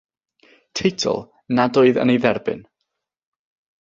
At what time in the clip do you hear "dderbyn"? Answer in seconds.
2.25-2.65